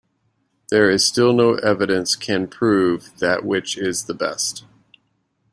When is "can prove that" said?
2.15-3.45